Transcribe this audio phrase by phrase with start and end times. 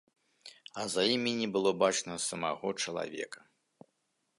[0.83, 3.41] І за імі не было бачна самога чалавека.